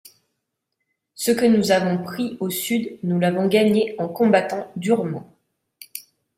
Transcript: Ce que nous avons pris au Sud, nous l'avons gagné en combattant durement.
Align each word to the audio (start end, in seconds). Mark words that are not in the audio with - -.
Ce 1.13 1.29
que 1.31 1.45
nous 1.45 1.69
avons 1.71 2.01
pris 2.03 2.35
au 2.39 2.49
Sud, 2.49 2.97
nous 3.03 3.19
l'avons 3.19 3.47
gagné 3.47 3.93
en 3.99 4.07
combattant 4.09 4.71
durement. 4.75 5.31